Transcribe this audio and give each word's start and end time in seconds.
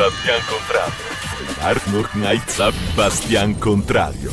Bastian 0.00 0.40
Contrario. 0.48 1.60
Art 1.60 1.86
noch 1.88 2.14
nicht 2.14 2.96
Bastian 2.96 3.58
Contrario. 3.58 4.30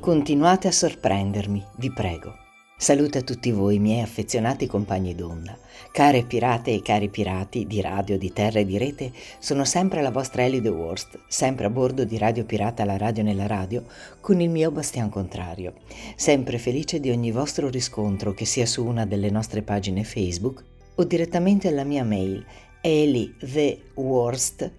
Continuate 0.00 0.68
a 0.68 0.72
sorprendermi, 0.72 1.62
vi 1.76 1.92
prego. 1.92 2.34
Saluto 2.78 3.18
a 3.18 3.20
tutti 3.20 3.50
voi, 3.50 3.78
miei 3.78 4.00
affezionati 4.00 4.66
compagni 4.66 5.14
d'onda. 5.14 5.58
Care 5.92 6.22
pirate 6.22 6.72
e 6.72 6.80
cari 6.80 7.10
pirati 7.10 7.66
di 7.66 7.82
radio, 7.82 8.16
di 8.16 8.32
terra 8.32 8.60
e 8.60 8.64
di 8.64 8.78
rete, 8.78 9.12
sono 9.38 9.66
sempre 9.66 10.00
la 10.00 10.10
vostra 10.10 10.44
Ellie 10.44 10.62
The 10.62 10.70
Worst, 10.70 11.18
sempre 11.28 11.66
a 11.66 11.70
bordo 11.70 12.04
di 12.04 12.16
Radio 12.16 12.46
Pirata 12.46 12.86
la 12.86 12.96
radio 12.96 13.22
nella 13.22 13.46
radio, 13.46 13.84
con 14.22 14.40
il 14.40 14.48
mio 14.48 14.70
bastian 14.70 15.10
contrario. 15.10 15.74
Sempre 16.14 16.56
felice 16.56 17.00
di 17.00 17.10
ogni 17.10 17.32
vostro 17.32 17.68
riscontro, 17.68 18.32
che 18.32 18.46
sia 18.46 18.64
su 18.64 18.82
una 18.82 19.04
delle 19.04 19.28
nostre 19.28 19.60
pagine 19.60 20.04
Facebook 20.04 20.64
o 20.98 21.04
direttamente 21.04 21.68
alla 21.68 21.84
mia 21.84 22.04
mail 22.04 22.42
elitheworst 22.86 24.70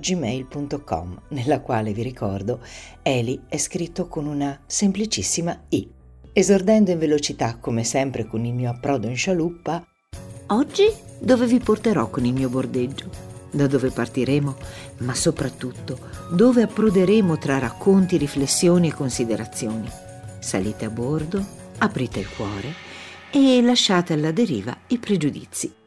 gmail.com 0.00 1.22
nella 1.28 1.60
quale 1.60 1.92
vi 1.92 2.02
ricordo 2.02 2.58
Eli 3.02 3.42
è 3.48 3.56
scritto 3.56 4.08
con 4.08 4.26
una 4.26 4.58
semplicissima 4.66 5.66
I. 5.68 5.88
Esordendo 6.32 6.90
in 6.90 6.98
velocità, 6.98 7.56
come 7.58 7.84
sempre 7.84 8.26
con 8.26 8.44
il 8.44 8.52
mio 8.52 8.70
approdo 8.70 9.06
in 9.06 9.16
scialuppa, 9.16 9.86
oggi 10.48 10.92
dove 11.20 11.46
vi 11.46 11.60
porterò 11.60 12.10
con 12.10 12.24
il 12.24 12.32
mio 12.32 12.48
bordeggio? 12.48 13.28
Da 13.52 13.68
dove 13.68 13.90
partiremo, 13.90 14.56
ma 14.98 15.14
soprattutto 15.14 15.98
dove 16.32 16.62
approderemo 16.62 17.38
tra 17.38 17.58
racconti, 17.58 18.16
riflessioni 18.16 18.88
e 18.88 18.94
considerazioni. 18.94 19.88
Salite 20.40 20.84
a 20.84 20.90
bordo, 20.90 21.44
aprite 21.78 22.18
il 22.18 22.28
cuore 22.28 22.74
e 23.30 23.62
lasciate 23.62 24.14
alla 24.14 24.32
deriva 24.32 24.76
i 24.88 24.98
pregiudizi. 24.98 25.78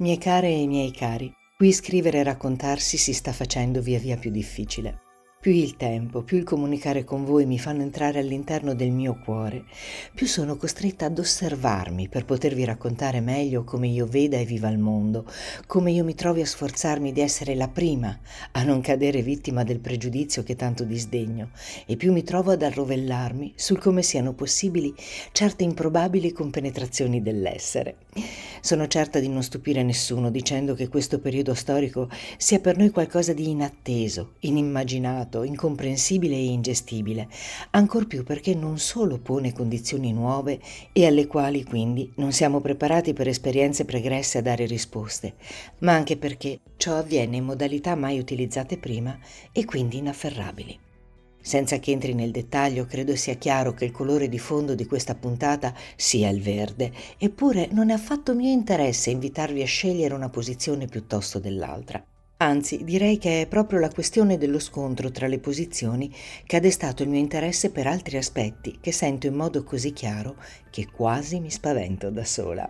Mie 0.00 0.16
care 0.16 0.48
e 0.48 0.64
miei 0.68 0.92
cari, 0.92 1.34
qui 1.56 1.72
scrivere 1.72 2.18
e 2.18 2.22
raccontarsi 2.22 2.96
si 2.96 3.12
sta 3.12 3.32
facendo 3.32 3.82
via 3.82 3.98
via 3.98 4.16
più 4.16 4.30
difficile. 4.30 5.07
Più 5.40 5.52
il 5.52 5.76
tempo, 5.76 6.22
più 6.22 6.36
il 6.36 6.42
comunicare 6.42 7.04
con 7.04 7.24
voi 7.24 7.46
mi 7.46 7.60
fanno 7.60 7.82
entrare 7.82 8.18
all'interno 8.18 8.74
del 8.74 8.90
mio 8.90 9.20
cuore, 9.24 9.66
più 10.12 10.26
sono 10.26 10.56
costretta 10.56 11.06
ad 11.06 11.16
osservarmi 11.16 12.08
per 12.08 12.24
potervi 12.24 12.64
raccontare 12.64 13.20
meglio 13.20 13.62
come 13.62 13.86
io 13.86 14.04
veda 14.04 14.36
e 14.36 14.44
viva 14.44 14.68
il 14.68 14.78
mondo, 14.78 15.30
come 15.68 15.92
io 15.92 16.02
mi 16.02 16.16
trovi 16.16 16.40
a 16.40 16.46
sforzarmi 16.46 17.12
di 17.12 17.20
essere 17.20 17.54
la 17.54 17.68
prima 17.68 18.18
a 18.50 18.64
non 18.64 18.80
cadere 18.80 19.22
vittima 19.22 19.62
del 19.62 19.78
pregiudizio 19.78 20.42
che 20.42 20.56
tanto 20.56 20.82
disdegno, 20.82 21.50
e 21.86 21.94
più 21.94 22.12
mi 22.12 22.24
trovo 22.24 22.50
ad 22.50 22.62
arrovellarmi 22.62 23.52
sul 23.54 23.78
come 23.78 24.02
siano 24.02 24.32
possibili 24.32 24.92
certe 25.30 25.62
improbabili 25.62 26.32
compenetrazioni 26.32 27.22
dell'essere. 27.22 27.98
Sono 28.60 28.88
certa 28.88 29.20
di 29.20 29.28
non 29.28 29.44
stupire 29.44 29.84
nessuno 29.84 30.32
dicendo 30.32 30.74
che 30.74 30.88
questo 30.88 31.20
periodo 31.20 31.54
storico 31.54 32.08
sia 32.36 32.58
per 32.58 32.76
noi 32.76 32.90
qualcosa 32.90 33.32
di 33.32 33.48
inatteso, 33.48 34.34
inimmaginato, 34.40 35.26
complicato, 35.28 35.42
incomprensibile 35.42 36.34
e 36.34 36.44
ingestibile, 36.44 37.28
ancor 37.70 38.06
più 38.06 38.24
perché 38.24 38.54
non 38.54 38.78
solo 38.78 39.18
pone 39.18 39.52
condizioni 39.52 40.12
nuove 40.12 40.58
e 40.92 41.06
alle 41.06 41.26
quali 41.26 41.62
quindi 41.64 42.10
non 42.16 42.32
siamo 42.32 42.60
preparati 42.60 43.12
per 43.12 43.28
esperienze 43.28 43.84
pregresse 43.84 44.38
a 44.38 44.42
dare 44.42 44.64
risposte, 44.64 45.34
ma 45.80 45.92
anche 45.92 46.16
perché 46.16 46.60
ciò 46.76 46.96
avviene 46.96 47.36
in 47.36 47.44
modalità 47.44 47.94
mai 47.94 48.18
utilizzate 48.18 48.78
prima 48.78 49.16
e 49.52 49.64
quindi 49.64 49.98
inafferrabili. 49.98 50.78
Senza 51.40 51.78
che 51.78 51.92
entri 51.92 52.14
nel 52.14 52.32
dettaglio, 52.32 52.84
credo 52.84 53.14
sia 53.14 53.34
chiaro 53.34 53.72
che 53.72 53.84
il 53.84 53.92
colore 53.92 54.28
di 54.28 54.38
fondo 54.38 54.74
di 54.74 54.86
questa 54.86 55.14
puntata 55.14 55.72
sia 55.96 56.28
il 56.28 56.42
verde, 56.42 56.92
eppure 57.16 57.68
non 57.70 57.90
è 57.90 57.94
affatto 57.94 58.34
mio 58.34 58.50
interesse 58.50 59.10
invitarvi 59.10 59.62
a 59.62 59.66
scegliere 59.66 60.14
una 60.14 60.28
posizione 60.28 60.86
piuttosto 60.86 61.38
dell'altra. 61.38 62.04
Anzi, 62.40 62.84
direi 62.84 63.18
che 63.18 63.42
è 63.42 63.46
proprio 63.48 63.80
la 63.80 63.90
questione 63.90 64.38
dello 64.38 64.60
scontro 64.60 65.10
tra 65.10 65.26
le 65.26 65.40
posizioni 65.40 66.14
che 66.46 66.54
ha 66.54 66.60
destato 66.60 67.02
il 67.02 67.08
mio 67.08 67.18
interesse 67.18 67.72
per 67.72 67.88
altri 67.88 68.16
aspetti 68.16 68.78
che 68.80 68.92
sento 68.92 69.26
in 69.26 69.34
modo 69.34 69.64
così 69.64 69.92
chiaro 69.92 70.36
che 70.70 70.86
quasi 70.88 71.40
mi 71.40 71.50
spavento 71.50 72.10
da 72.10 72.24
sola. 72.24 72.68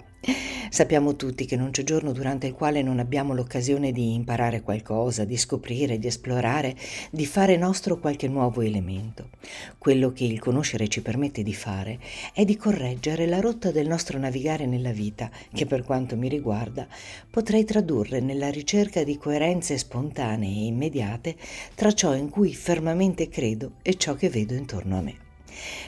Sappiamo 0.70 1.16
tutti 1.16 1.46
che 1.46 1.56
non 1.56 1.70
c'è 1.70 1.82
giorno 1.82 2.12
durante 2.12 2.46
il 2.46 2.52
quale 2.52 2.82
non 2.82 2.98
abbiamo 2.98 3.34
l'occasione 3.34 3.90
di 3.90 4.14
imparare 4.14 4.60
qualcosa, 4.60 5.24
di 5.24 5.36
scoprire, 5.36 5.98
di 5.98 6.06
esplorare, 6.06 6.76
di 7.10 7.24
fare 7.24 7.56
nostro 7.56 7.98
qualche 7.98 8.28
nuovo 8.28 8.60
elemento. 8.60 9.30
Quello 9.78 10.12
che 10.12 10.24
il 10.24 10.38
conoscere 10.38 10.88
ci 10.88 11.00
permette 11.00 11.42
di 11.42 11.54
fare 11.54 11.98
è 12.34 12.44
di 12.44 12.56
correggere 12.56 13.26
la 13.26 13.40
rotta 13.40 13.70
del 13.70 13.88
nostro 13.88 14.18
navigare 14.18 14.66
nella 14.66 14.92
vita, 14.92 15.30
che 15.52 15.64
per 15.64 15.82
quanto 15.82 16.16
mi 16.16 16.28
riguarda 16.28 16.86
potrei 17.30 17.64
tradurre 17.64 18.20
nella 18.20 18.50
ricerca 18.50 19.02
di 19.02 19.16
coerenze 19.16 19.78
spontanee 19.78 20.48
e 20.48 20.66
immediate 20.66 21.36
tra 21.74 21.92
ciò 21.92 22.14
in 22.14 22.28
cui 22.28 22.54
fermamente 22.54 23.28
credo 23.28 23.72
e 23.82 23.96
ciò 23.96 24.14
che 24.14 24.28
vedo 24.28 24.54
intorno 24.54 24.98
a 24.98 25.00
me. 25.00 25.27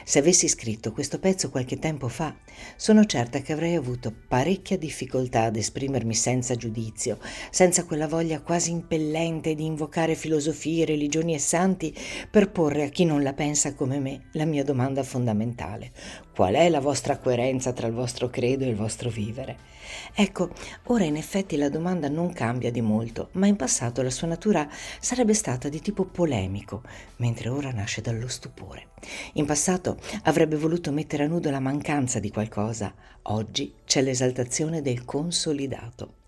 Se 0.03 0.19
avessi 0.19 0.47
scritto 0.47 0.91
questo 0.91 1.19
pezzo 1.19 1.49
qualche 1.49 1.79
tempo 1.79 2.07
fa, 2.07 2.35
sono 2.75 3.05
certa 3.05 3.39
che 3.41 3.53
avrei 3.53 3.75
avuto 3.75 4.13
parecchia 4.27 4.77
difficoltà 4.77 5.43
ad 5.43 5.55
esprimermi 5.55 6.13
senza 6.13 6.55
giudizio, 6.55 7.19
senza 7.49 7.85
quella 7.85 8.07
voglia 8.07 8.41
quasi 8.41 8.71
impellente 8.71 9.55
di 9.55 9.65
invocare 9.65 10.15
filosofie, 10.15 10.85
religioni 10.85 11.33
e 11.33 11.39
santi 11.39 11.95
per 12.29 12.51
porre 12.51 12.83
a 12.83 12.89
chi 12.89 13.05
non 13.05 13.23
la 13.23 13.33
pensa 13.33 13.73
come 13.73 13.99
me 13.99 14.29
la 14.33 14.45
mia 14.45 14.63
domanda 14.63 15.03
fondamentale. 15.03 15.91
Qual 16.33 16.53
è 16.53 16.69
la 16.69 16.79
vostra 16.79 17.17
coerenza 17.17 17.73
tra 17.73 17.87
il 17.87 17.93
vostro 17.93 18.29
credo 18.29 18.65
e 18.65 18.69
il 18.69 18.75
vostro 18.75 19.09
vivere? 19.09 19.80
Ecco, 20.13 20.49
ora 20.85 21.03
in 21.03 21.15
effetti 21.15 21.57
la 21.57 21.69
domanda 21.69 22.09
non 22.09 22.33
cambia 22.33 22.71
di 22.71 22.81
molto, 22.81 23.29
ma 23.33 23.47
in 23.47 23.55
passato 23.55 24.01
la 24.01 24.09
sua 24.09 24.27
natura 24.27 24.67
sarebbe 24.99 25.33
stata 25.33 25.69
di 25.69 25.81
tipo 25.81 26.05
polemico, 26.05 26.83
mentre 27.17 27.49
ora 27.49 27.71
nasce 27.71 28.01
dallo 28.01 28.27
stupore. 28.27 28.89
In 29.33 29.45
passato 29.45 29.97
avrebbe 30.23 30.55
voluto 30.55 30.91
mettere 30.91 31.23
a 31.23 31.27
nudo 31.27 31.49
la 31.49 31.59
mancanza 31.59 32.19
di 32.19 32.31
qualcosa, 32.31 32.93
oggi 33.23 33.73
c'è 33.85 34.01
l'esaltazione 34.01 34.81
del 34.81 35.05
consolidato. 35.05 36.19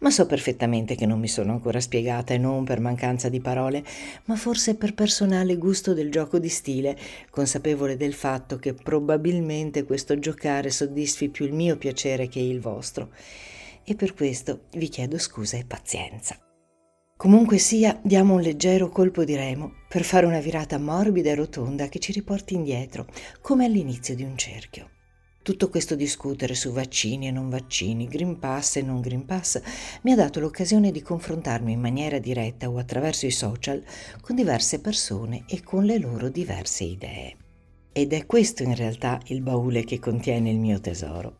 Ma 0.00 0.10
so 0.10 0.26
perfettamente 0.26 0.94
che 0.94 1.06
non 1.06 1.20
mi 1.20 1.28
sono 1.28 1.52
ancora 1.52 1.80
spiegata 1.80 2.34
e 2.34 2.38
non 2.38 2.64
per 2.64 2.80
mancanza 2.80 3.28
di 3.28 3.40
parole, 3.40 3.84
ma 4.26 4.36
forse 4.36 4.74
per 4.74 4.94
personale 4.94 5.56
gusto 5.56 5.94
del 5.94 6.10
gioco 6.10 6.38
di 6.38 6.48
stile, 6.48 6.96
consapevole 7.30 7.96
del 7.96 8.14
fatto 8.14 8.58
che 8.58 8.74
probabilmente 8.74 9.84
questo 9.84 10.18
giocare 10.18 10.70
soddisfi 10.70 11.28
più 11.28 11.44
il 11.46 11.52
mio 11.52 11.76
piacere 11.76 12.28
che 12.28 12.40
il 12.40 12.60
vostro. 12.60 13.10
E 13.84 13.94
per 13.94 14.14
questo 14.14 14.64
vi 14.76 14.88
chiedo 14.88 15.18
scusa 15.18 15.56
e 15.56 15.64
pazienza. 15.64 16.36
Comunque 17.16 17.58
sia, 17.58 18.00
diamo 18.02 18.34
un 18.34 18.40
leggero 18.40 18.88
colpo 18.88 19.22
di 19.22 19.36
remo 19.36 19.74
per 19.88 20.02
fare 20.02 20.26
una 20.26 20.40
virata 20.40 20.78
morbida 20.78 21.30
e 21.30 21.34
rotonda 21.36 21.88
che 21.88 22.00
ci 22.00 22.10
riporti 22.10 22.54
indietro, 22.54 23.06
come 23.40 23.64
all'inizio 23.64 24.16
di 24.16 24.24
un 24.24 24.36
cerchio. 24.36 24.91
Tutto 25.42 25.68
questo 25.68 25.96
discutere 25.96 26.54
su 26.54 26.70
vaccini 26.70 27.26
e 27.26 27.32
non 27.32 27.48
vaccini, 27.48 28.06
Green 28.06 28.38
Pass 28.38 28.76
e 28.76 28.82
non 28.82 29.00
Green 29.00 29.24
Pass, 29.24 29.60
mi 30.02 30.12
ha 30.12 30.14
dato 30.14 30.38
l'occasione 30.38 30.92
di 30.92 31.02
confrontarmi 31.02 31.72
in 31.72 31.80
maniera 31.80 32.20
diretta 32.20 32.70
o 32.70 32.78
attraverso 32.78 33.26
i 33.26 33.32
social 33.32 33.82
con 34.20 34.36
diverse 34.36 34.80
persone 34.80 35.42
e 35.48 35.60
con 35.64 35.84
le 35.84 35.98
loro 35.98 36.28
diverse 36.28 36.84
idee. 36.84 37.36
Ed 37.90 38.12
è 38.12 38.24
questo 38.24 38.62
in 38.62 38.76
realtà 38.76 39.20
il 39.26 39.42
baule 39.42 39.82
che 39.82 39.98
contiene 39.98 40.48
il 40.48 40.58
mio 40.58 40.80
tesoro. 40.80 41.36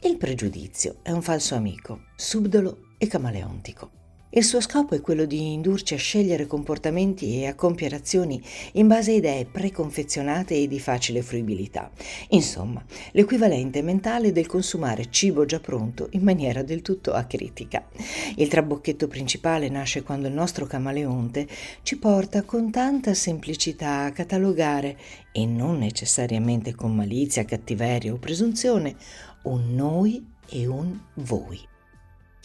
Il 0.00 0.16
pregiudizio 0.16 0.96
è 1.02 1.12
un 1.12 1.22
falso 1.22 1.54
amico, 1.54 2.06
subdolo 2.16 2.94
e 2.98 3.06
camaleontico. 3.06 3.95
Il 4.36 4.44
suo 4.44 4.60
scopo 4.60 4.94
è 4.94 5.00
quello 5.00 5.24
di 5.24 5.54
indurci 5.54 5.94
a 5.94 5.96
scegliere 5.96 6.46
comportamenti 6.46 7.40
e 7.40 7.46
a 7.46 7.54
compiere 7.54 7.96
azioni 7.96 8.38
in 8.72 8.86
base 8.86 9.12
a 9.12 9.14
idee 9.14 9.46
preconfezionate 9.46 10.54
e 10.54 10.68
di 10.68 10.78
facile 10.78 11.22
fruibilità. 11.22 11.90
Insomma, 12.28 12.84
l'equivalente 13.12 13.80
mentale 13.80 14.32
del 14.32 14.46
consumare 14.46 15.08
cibo 15.08 15.46
già 15.46 15.58
pronto 15.58 16.08
in 16.10 16.20
maniera 16.20 16.62
del 16.62 16.82
tutto 16.82 17.14
acritica. 17.14 17.88
Il 18.34 18.48
trabocchetto 18.48 19.08
principale 19.08 19.70
nasce 19.70 20.02
quando 20.02 20.28
il 20.28 20.34
nostro 20.34 20.66
camaleonte 20.66 21.48
ci 21.82 21.96
porta 21.96 22.42
con 22.42 22.70
tanta 22.70 23.14
semplicità 23.14 24.02
a 24.02 24.12
catalogare, 24.12 24.98
e 25.32 25.46
non 25.46 25.78
necessariamente 25.78 26.74
con 26.74 26.94
malizia, 26.94 27.46
cattiveria 27.46 28.12
o 28.12 28.18
presunzione, 28.18 28.96
un 29.44 29.74
noi 29.74 30.22
e 30.46 30.66
un 30.66 30.94
voi. 31.14 31.74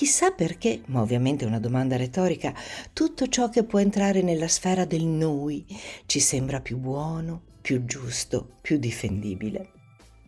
Chissà 0.01 0.31
perché, 0.31 0.81
ma 0.87 1.01
ovviamente 1.01 1.45
è 1.45 1.47
una 1.47 1.59
domanda 1.59 1.95
retorica, 1.95 2.55
tutto 2.91 3.27
ciò 3.27 3.49
che 3.49 3.63
può 3.63 3.77
entrare 3.77 4.23
nella 4.23 4.47
sfera 4.47 4.83
del 4.83 5.05
noi 5.05 5.63
ci 6.07 6.19
sembra 6.19 6.59
più 6.59 6.77
buono, 6.77 7.39
più 7.61 7.85
giusto, 7.85 8.57
più 8.61 8.79
difendibile. 8.79 9.73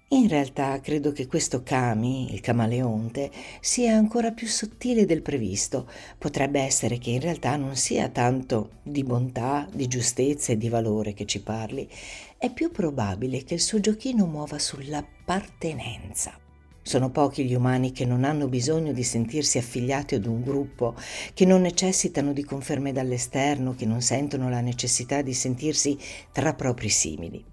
In 0.09 0.27
realtà 0.27 0.79
credo 0.79 1.11
che 1.11 1.25
questo 1.25 1.63
Kami, 1.63 2.31
il 2.31 2.39
camaleonte, 2.39 3.31
sia 3.61 3.95
ancora 3.95 4.29
più 4.29 4.45
sottile 4.45 5.07
del 5.07 5.23
previsto. 5.23 5.89
Potrebbe 6.19 6.59
essere 6.59 6.99
che 6.99 7.09
in 7.09 7.21
realtà 7.21 7.55
non 7.55 7.75
sia 7.75 8.09
tanto 8.09 8.73
di 8.83 9.03
bontà, 9.03 9.67
di 9.73 9.87
giustezza 9.87 10.51
e 10.51 10.57
di 10.57 10.69
valore 10.69 11.15
che 11.15 11.25
ci 11.25 11.41
parli. 11.41 11.89
È 12.37 12.51
più 12.51 12.69
probabile 12.69 13.43
che 13.43 13.55
il 13.55 13.61
suo 13.61 13.79
giochino 13.79 14.27
muova 14.27 14.59
sull'appartenenza. 14.59 16.41
Sono 16.85 17.11
pochi 17.11 17.45
gli 17.45 17.55
umani 17.55 17.93
che 17.93 18.05
non 18.05 18.25
hanno 18.25 18.49
bisogno 18.49 18.91
di 18.91 19.03
sentirsi 19.03 19.57
affiliati 19.57 20.15
ad 20.15 20.25
un 20.25 20.43
gruppo, 20.43 20.95
che 21.33 21.45
non 21.45 21.61
necessitano 21.61 22.33
di 22.33 22.43
conferme 22.43 22.91
dall'esterno, 22.91 23.73
che 23.73 23.85
non 23.85 24.01
sentono 24.01 24.49
la 24.49 24.59
necessità 24.59 25.21
di 25.21 25.33
sentirsi 25.33 25.97
tra 26.33 26.53
propri 26.53 26.89
simili. 26.89 27.43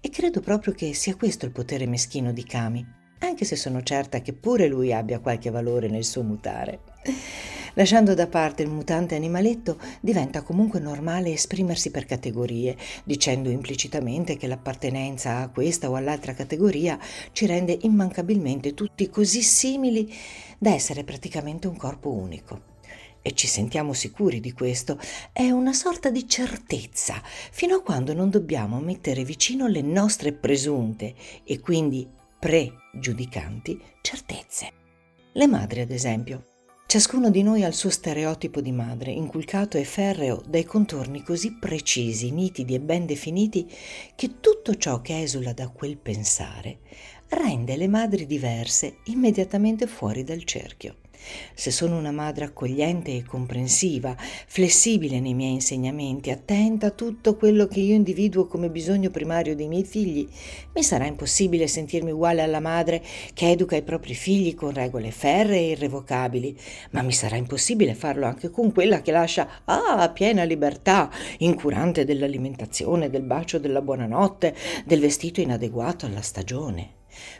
E 0.00 0.08
credo 0.08 0.40
proprio 0.40 0.72
che 0.72 0.94
sia 0.94 1.14
questo 1.14 1.44
il 1.44 1.52
potere 1.52 1.86
meschino 1.86 2.32
di 2.32 2.42
Kami, 2.42 2.84
anche 3.18 3.44
se 3.44 3.54
sono 3.54 3.82
certa 3.82 4.22
che 4.22 4.32
pure 4.32 4.66
lui 4.66 4.94
abbia 4.94 5.20
qualche 5.20 5.50
valore 5.50 5.88
nel 5.88 6.04
suo 6.04 6.22
mutare. 6.22 6.80
Lasciando 7.74 8.14
da 8.14 8.26
parte 8.26 8.62
il 8.62 8.70
mutante 8.70 9.14
animaletto, 9.14 9.78
diventa 10.00 10.42
comunque 10.42 10.80
normale 10.80 11.32
esprimersi 11.32 11.90
per 11.90 12.04
categorie, 12.04 12.76
dicendo 13.04 13.48
implicitamente 13.48 14.36
che 14.36 14.46
l'appartenenza 14.46 15.38
a 15.38 15.48
questa 15.50 15.88
o 15.88 15.94
all'altra 15.94 16.34
categoria 16.34 16.98
ci 17.32 17.46
rende 17.46 17.78
immancabilmente 17.82 18.74
tutti 18.74 19.08
così 19.08 19.42
simili 19.42 20.12
da 20.58 20.74
essere 20.74 21.04
praticamente 21.04 21.68
un 21.68 21.76
corpo 21.76 22.10
unico. 22.10 22.68
E 23.22 23.32
ci 23.32 23.46
sentiamo 23.46 23.92
sicuri 23.92 24.40
di 24.40 24.52
questo, 24.52 24.98
è 25.32 25.50
una 25.50 25.74
sorta 25.74 26.10
di 26.10 26.26
certezza, 26.26 27.20
fino 27.24 27.76
a 27.76 27.82
quando 27.82 28.14
non 28.14 28.30
dobbiamo 28.30 28.80
mettere 28.80 29.24
vicino 29.24 29.66
le 29.66 29.82
nostre 29.82 30.32
presunte 30.32 31.14
e 31.44 31.60
quindi 31.60 32.08
pregiudicanti 32.38 33.78
certezze. 34.00 34.72
Le 35.34 35.46
madri, 35.46 35.80
ad 35.80 35.90
esempio, 35.90 36.49
Ciascuno 36.90 37.30
di 37.30 37.44
noi 37.44 37.62
ha 37.62 37.68
il 37.68 37.74
suo 37.74 37.88
stereotipo 37.88 38.60
di 38.60 38.72
madre, 38.72 39.12
inculcato 39.12 39.76
e 39.76 39.84
ferreo 39.84 40.42
dai 40.44 40.64
contorni 40.64 41.22
così 41.22 41.56
precisi, 41.56 42.32
nitidi 42.32 42.74
e 42.74 42.80
ben 42.80 43.06
definiti 43.06 43.70
che 44.16 44.40
tutto 44.40 44.74
ciò 44.74 45.00
che 45.00 45.22
esula 45.22 45.52
da 45.52 45.68
quel 45.68 45.96
pensare 45.96 46.78
rende 47.28 47.76
le 47.76 47.86
madri 47.86 48.26
diverse 48.26 48.96
immediatamente 49.04 49.86
fuori 49.86 50.24
dal 50.24 50.42
cerchio. 50.42 50.96
Se 51.54 51.70
sono 51.70 51.96
una 51.96 52.10
madre 52.10 52.46
accogliente 52.46 53.14
e 53.14 53.24
comprensiva, 53.24 54.16
flessibile 54.18 55.20
nei 55.20 55.34
miei 55.34 55.52
insegnamenti, 55.52 56.30
attenta 56.30 56.86
a 56.86 56.90
tutto 56.90 57.36
quello 57.36 57.66
che 57.66 57.80
io 57.80 57.94
individuo 57.94 58.46
come 58.46 58.70
bisogno 58.70 59.10
primario 59.10 59.54
dei 59.54 59.68
miei 59.68 59.84
figli, 59.84 60.28
mi 60.74 60.82
sarà 60.82 61.06
impossibile 61.06 61.66
sentirmi 61.66 62.10
uguale 62.10 62.42
alla 62.42 62.60
madre 62.60 63.02
che 63.34 63.50
educa 63.50 63.76
i 63.76 63.82
propri 63.82 64.14
figli 64.14 64.54
con 64.54 64.72
regole 64.72 65.10
ferree 65.10 65.58
e 65.58 65.70
irrevocabili, 65.70 66.56
ma 66.90 67.02
mi 67.02 67.12
sarà 67.12 67.36
impossibile 67.36 67.94
farlo 67.94 68.26
anche 68.26 68.50
con 68.50 68.72
quella 68.72 69.02
che 69.02 69.12
lascia 69.12 69.62
ah, 69.64 70.10
piena 70.10 70.44
libertà, 70.44 71.10
incurante 71.38 72.04
dell'alimentazione, 72.04 73.10
del 73.10 73.22
bacio 73.22 73.58
della 73.58 73.82
buonanotte, 73.82 74.54
del 74.84 75.00
vestito 75.00 75.40
inadeguato 75.40 76.06
alla 76.06 76.22
stagione. 76.22 76.98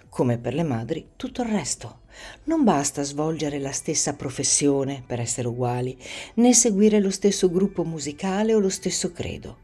Come 0.08 0.38
per 0.38 0.54
le 0.54 0.64
madri, 0.64 1.10
tutto 1.16 1.42
il 1.42 1.48
resto. 1.48 1.99
Non 2.44 2.64
basta 2.64 3.02
svolgere 3.02 3.58
la 3.58 3.72
stessa 3.72 4.14
professione 4.14 5.02
per 5.06 5.20
essere 5.20 5.48
uguali, 5.48 5.96
né 6.34 6.52
seguire 6.52 7.00
lo 7.00 7.10
stesso 7.10 7.50
gruppo 7.50 7.84
musicale 7.84 8.54
o 8.54 8.58
lo 8.58 8.68
stesso 8.68 9.12
credo. 9.12 9.58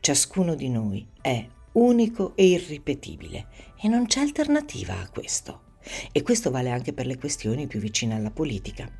Ciascuno 0.00 0.54
di 0.54 0.68
noi 0.68 1.06
è 1.20 1.46
unico 1.72 2.32
e 2.34 2.46
irripetibile 2.46 3.46
e 3.80 3.88
non 3.88 4.06
c'è 4.06 4.20
alternativa 4.20 4.98
a 4.98 5.08
questo. 5.08 5.68
E 6.12 6.22
questo 6.22 6.50
vale 6.50 6.70
anche 6.70 6.92
per 6.92 7.06
le 7.06 7.16
questioni 7.16 7.66
più 7.66 7.80
vicine 7.80 8.14
alla 8.14 8.30
politica. 8.30 8.90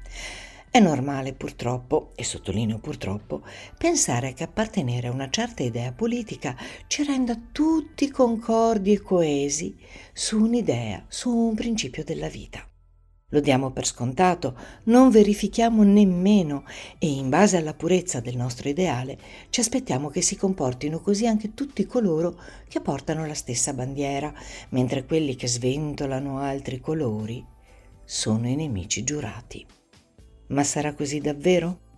È 0.72 0.78
normale 0.78 1.32
purtroppo, 1.32 2.12
e 2.14 2.22
sottolineo 2.22 2.78
purtroppo, 2.78 3.42
pensare 3.76 4.34
che 4.34 4.44
appartenere 4.44 5.08
a 5.08 5.10
una 5.10 5.28
certa 5.28 5.64
idea 5.64 5.90
politica 5.90 6.56
ci 6.86 7.02
renda 7.02 7.36
tutti 7.50 8.08
concordi 8.08 8.92
e 8.92 9.00
coesi 9.02 9.76
su 10.12 10.40
un'idea, 10.40 11.04
su 11.08 11.34
un 11.34 11.56
principio 11.56 12.04
della 12.04 12.28
vita. 12.28 12.69
Lo 13.32 13.40
diamo 13.40 13.70
per 13.70 13.86
scontato, 13.86 14.56
non 14.84 15.10
verifichiamo 15.10 15.84
nemmeno 15.84 16.64
e 16.98 17.08
in 17.08 17.28
base 17.28 17.56
alla 17.56 17.74
purezza 17.74 18.18
del 18.20 18.36
nostro 18.36 18.68
ideale 18.68 19.18
ci 19.50 19.60
aspettiamo 19.60 20.08
che 20.08 20.20
si 20.20 20.36
comportino 20.36 21.00
così 21.00 21.28
anche 21.28 21.54
tutti 21.54 21.86
coloro 21.86 22.36
che 22.68 22.80
portano 22.80 23.24
la 23.26 23.34
stessa 23.34 23.72
bandiera, 23.72 24.32
mentre 24.70 25.04
quelli 25.04 25.36
che 25.36 25.46
sventolano 25.46 26.40
altri 26.40 26.80
colori 26.80 27.44
sono 28.04 28.48
i 28.48 28.56
nemici 28.56 29.04
giurati. 29.04 29.64
Ma 30.48 30.64
sarà 30.64 30.92
così 30.94 31.20
davvero? 31.20 31.88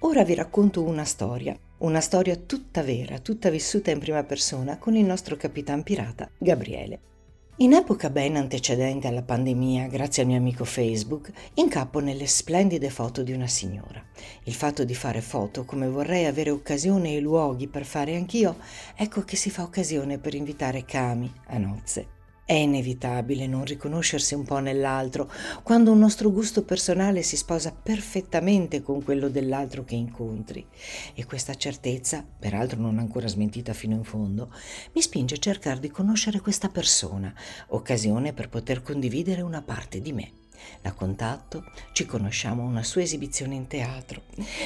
Ora 0.00 0.24
vi 0.24 0.32
racconto 0.32 0.82
una 0.82 1.04
storia, 1.04 1.54
una 1.78 2.00
storia 2.00 2.36
tutta 2.36 2.82
vera, 2.82 3.18
tutta 3.18 3.50
vissuta 3.50 3.90
in 3.90 3.98
prima 3.98 4.24
persona 4.24 4.78
con 4.78 4.96
il 4.96 5.04
nostro 5.04 5.36
capitan 5.36 5.82
pirata 5.82 6.30
Gabriele. 6.38 7.13
In 7.58 7.72
epoca 7.72 8.10
ben 8.10 8.34
antecedente 8.34 9.06
alla 9.06 9.22
pandemia, 9.22 9.86
grazie 9.86 10.22
al 10.22 10.28
mio 10.28 10.38
amico 10.38 10.64
Facebook, 10.64 11.30
incappo 11.54 12.00
nelle 12.00 12.26
splendide 12.26 12.90
foto 12.90 13.22
di 13.22 13.32
una 13.32 13.46
signora. 13.46 14.04
Il 14.42 14.54
fatto 14.54 14.82
di 14.82 14.94
fare 14.96 15.20
foto, 15.20 15.64
come 15.64 15.86
vorrei 15.86 16.24
avere 16.24 16.50
occasione 16.50 17.14
e 17.14 17.20
luoghi 17.20 17.68
per 17.68 17.84
fare 17.84 18.16
anch'io, 18.16 18.56
ecco 18.96 19.22
che 19.22 19.36
si 19.36 19.50
fa 19.50 19.62
occasione 19.62 20.18
per 20.18 20.34
invitare 20.34 20.84
Kami 20.84 21.32
a 21.46 21.58
nozze. 21.58 22.13
È 22.46 22.52
inevitabile 22.52 23.46
non 23.46 23.64
riconoscersi 23.64 24.34
un 24.34 24.44
po' 24.44 24.58
nell'altro 24.58 25.32
quando 25.62 25.92
un 25.92 25.98
nostro 25.98 26.30
gusto 26.30 26.62
personale 26.62 27.22
si 27.22 27.38
sposa 27.38 27.72
perfettamente 27.72 28.82
con 28.82 29.02
quello 29.02 29.30
dell'altro 29.30 29.82
che 29.82 29.94
incontri. 29.94 30.66
E 31.14 31.24
questa 31.24 31.54
certezza, 31.54 32.22
peraltro 32.38 32.78
non 32.78 32.98
ancora 32.98 33.28
smentita 33.28 33.72
fino 33.72 33.94
in 33.94 34.04
fondo, 34.04 34.52
mi 34.92 35.00
spinge 35.00 35.36
a 35.36 35.38
cercare 35.38 35.80
di 35.80 35.88
conoscere 35.88 36.40
questa 36.40 36.68
persona, 36.68 37.32
occasione 37.68 38.34
per 38.34 38.50
poter 38.50 38.82
condividere 38.82 39.40
una 39.40 39.62
parte 39.62 40.02
di 40.02 40.12
me. 40.12 40.43
La 40.82 40.92
contatto, 40.92 41.64
ci 41.92 42.06
conosciamo 42.06 42.62
a 42.62 42.66
una 42.66 42.82
sua 42.82 43.02
esibizione 43.02 43.54
in 43.54 43.66
teatro, 43.66 44.22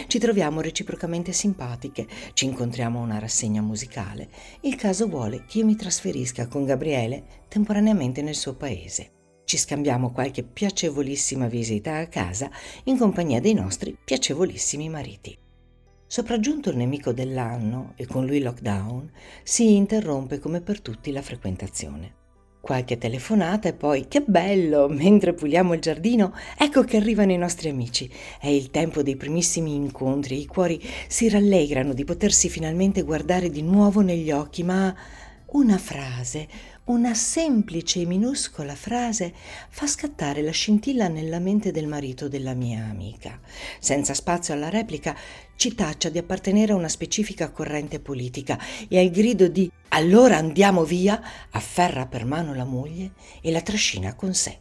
ci 0.07 0.19
troviamo 0.19 0.61
reciprocamente 0.61 1.33
simpatiche, 1.33 2.07
ci 2.33 2.45
incontriamo 2.47 2.99
a 2.99 3.03
una 3.03 3.19
rassegna 3.19 3.63
musicale. 3.63 4.29
Il 4.61 4.77
caso 4.77 5.07
vuole 5.07 5.45
che 5.47 5.59
io 5.59 5.65
mi 5.65 5.77
trasferisca 5.77 6.47
con 6.47 6.65
Gabriele 6.65 7.45
temporaneamente 7.49 8.23
nel 8.23 8.35
suo 8.35 8.55
paese. 8.55 9.13
Ci 9.45 9.57
scambiamo 9.57 10.13
qualche 10.13 10.43
piacevolissima 10.43 11.47
visita 11.47 11.97
a 11.97 12.07
casa 12.07 12.51
in 12.85 12.99
compagnia 12.99 13.41
dei 13.41 13.55
nostri 13.55 13.97
piacevolissimi 14.05 14.91
mariti. 14.91 15.39
Sopraggiunto 16.07 16.71
il 16.71 16.77
nemico 16.77 17.13
dell'anno 17.13 17.93
e 17.97 18.07
con 18.07 18.27
lui 18.27 18.41
lockdown, 18.41 19.11
si 19.43 19.75
interrompe 19.77 20.39
come 20.39 20.61
per 20.61 20.81
tutti 20.81 21.13
la 21.13 21.23
frequentazione. 21.23 22.28
Qualche 22.61 22.99
telefonata 22.99 23.69
e 23.69 23.73
poi, 23.73 24.09
che 24.09 24.21
bello, 24.21 24.89
mentre 24.91 25.33
puliamo 25.33 25.75
il 25.75 25.81
giardino, 25.81 26.35
ecco 26.59 26.83
che 26.83 26.97
arrivano 26.97 27.33
i 27.33 27.39
nostri 27.39 27.69
amici. 27.69 28.11
È 28.41 28.49
il 28.49 28.71
tempo 28.71 29.03
dei 29.03 29.17
primissimi 29.17 29.75
incontri, 29.75 30.41
i 30.41 30.47
cuori 30.47 30.81
si 31.07 31.29
rallegrano 31.29 31.95
di 31.95 32.05
potersi 32.05 32.49
finalmente 32.49 33.03
guardare 33.03 33.51
di 33.51 33.63
nuovo 33.63 34.01
negli 34.01 34.31
occhi, 34.31 34.63
ma 34.63 34.95
una 35.51 35.79
frase, 35.79 36.47
una 36.89 37.13
semplice 37.13 38.01
e 38.01 38.07
minuscola 38.07 38.75
frase 38.75 39.35
fa 39.69 39.87
scattare 39.87 40.41
la 40.41 40.53
scintilla 40.53 41.09
nella 41.09 41.39
mente 41.39 41.71
del 41.71 41.87
marito 41.87 42.29
della 42.29 42.55
mia 42.55 42.85
amica. 42.85 43.41
Senza 43.79 44.15
spazio 44.15 44.55
alla 44.55 44.71
replica, 44.71 45.15
ci 45.57 45.75
taccia 45.75 46.09
di 46.09 46.17
appartenere 46.17 46.73
a 46.73 46.77
una 46.77 46.89
specifica 46.89 47.51
corrente 47.51 48.01
politica 48.01 48.59
e 48.89 48.99
al 48.99 49.11
grido 49.11 49.49
di 49.49 49.71
allora 49.89 50.39
andiamo 50.39 50.85
via 50.85 51.21
afferra 51.51 52.07
per 52.07 52.25
mano 52.25 52.55
la 52.55 52.65
moglie 52.65 53.13
e 53.43 53.51
la 53.51 53.61
trascina 53.61 54.15
con 54.15 54.33
sé. 54.33 54.59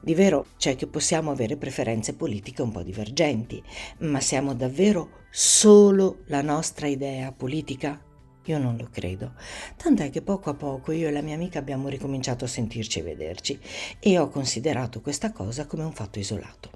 Di 0.00 0.14
vero 0.14 0.46
c'è 0.56 0.74
che 0.74 0.88
possiamo 0.88 1.30
avere 1.30 1.56
preferenze 1.56 2.14
politiche 2.14 2.62
un 2.62 2.72
po' 2.72 2.82
divergenti, 2.82 3.62
ma 3.98 4.20
siamo 4.20 4.52
davvero 4.52 5.24
solo 5.30 6.22
la 6.26 6.42
nostra 6.42 6.88
idea 6.88 7.30
politica? 7.30 8.05
Io 8.46 8.58
non 8.58 8.76
lo 8.76 8.88
credo. 8.90 9.32
Tant'è 9.76 10.10
che 10.10 10.22
poco 10.22 10.50
a 10.50 10.54
poco 10.54 10.92
io 10.92 11.08
e 11.08 11.10
la 11.10 11.20
mia 11.20 11.34
amica 11.34 11.58
abbiamo 11.58 11.88
ricominciato 11.88 12.44
a 12.44 12.48
sentirci 12.48 13.00
e 13.00 13.02
vederci 13.02 13.58
e 13.98 14.18
ho 14.18 14.28
considerato 14.28 15.00
questa 15.00 15.32
cosa 15.32 15.66
come 15.66 15.82
un 15.82 15.92
fatto 15.92 16.18
isolato. 16.18 16.70